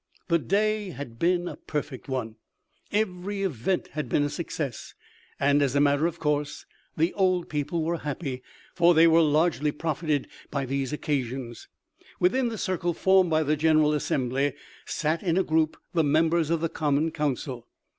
The 0.29 0.39
day 0.39 0.89
had 0.89 1.19
been 1.19 1.47
a 1.47 1.55
perfect 1.57 2.09
one. 2.09 2.37
Every 2.91 3.43
event 3.43 3.89
had 3.89 4.09
been 4.09 4.23
a 4.23 4.31
success; 4.31 4.95
and, 5.39 5.61
as 5.61 5.75
a 5.75 5.79
matter 5.79 6.07
of 6.07 6.17
course, 6.17 6.65
the 6.97 7.13
old 7.13 7.49
people 7.49 7.83
were 7.83 7.99
happy, 7.99 8.41
for 8.73 8.95
they 8.95 9.05
largely 9.05 9.71
profited 9.71 10.27
by 10.49 10.65
these 10.65 10.91
occasions. 10.91 11.67
Within 12.19 12.49
the 12.49 12.57
circle 12.57 12.95
formed 12.95 13.29
by 13.29 13.43
the 13.43 13.55
general 13.55 13.93
assembly 13.93 14.53
sat 14.87 15.21
in 15.21 15.37
a 15.37 15.43
group 15.43 15.77
the 15.93 16.03
members 16.03 16.49
of 16.49 16.61
the 16.61 16.67
common 16.69 17.11
council. 17.11 17.67